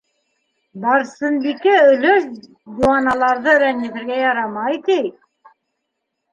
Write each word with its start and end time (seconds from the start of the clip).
Барсынбикә 0.85 1.75
өләс 1.91 2.25
диуаналарҙы 2.39 3.55
рәнйетергә 3.67 4.21
ярамай 4.25 4.83
ти! 4.91 5.01